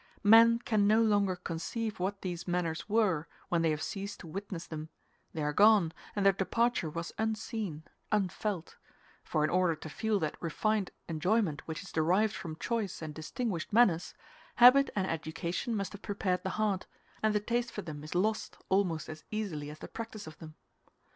[0.23, 4.65] Men can no longer conceive what these manners were when they have ceased to witness
[4.65, 4.89] them;
[5.31, 8.77] they are gone, and their departure was unseen, unfelt;
[9.23, 13.71] for in order to feel that refined enjoyment which is derived from choice and distinguished
[13.71, 14.15] manners,
[14.55, 16.87] habit and education must have prepared the heart,
[17.21, 20.55] and the taste for them is lost almost as easily as the practice of them.